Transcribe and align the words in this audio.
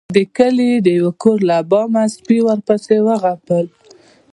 د 0.15 0.17
کلي 0.37 0.71
د 0.85 0.87
يو 0.99 1.09
کور 1.21 1.39
له 1.49 1.57
بامه 1.71 2.03
سپي 2.15 2.39
ورپسې 2.47 2.97
وغپل. 3.07 3.65